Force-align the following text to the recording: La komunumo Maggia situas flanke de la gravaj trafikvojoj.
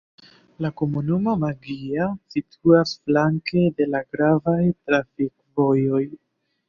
La 0.65 0.69
komunumo 0.79 1.35
Maggia 1.43 2.07
situas 2.35 2.93
flanke 3.09 3.67
de 3.81 3.89
la 3.93 4.01
gravaj 4.17 4.59
trafikvojoj. 4.73 6.03